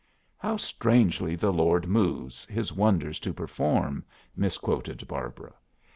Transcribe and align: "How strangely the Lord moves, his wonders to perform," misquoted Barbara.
"How 0.35 0.57
strangely 0.57 1.35
the 1.35 1.53
Lord 1.53 1.85
moves, 1.87 2.45
his 2.45 2.73
wonders 2.73 3.19
to 3.19 3.35
perform," 3.35 4.03
misquoted 4.35 5.07
Barbara. 5.07 5.53